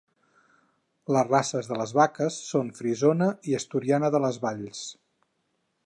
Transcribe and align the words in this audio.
Les 1.17 1.27
races 1.33 1.69
de 1.73 1.77
les 1.81 1.93
vaques 1.99 2.39
són 2.55 2.73
frisona 2.79 3.29
i 3.53 3.57
asturiana 3.61 4.13
de 4.17 4.23
les 4.25 4.45
Valls. 4.47 4.85